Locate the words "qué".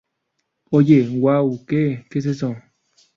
1.69-2.05, 2.09-2.17